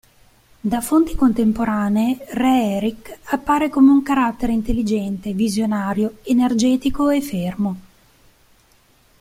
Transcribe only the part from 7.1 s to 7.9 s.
e fermo.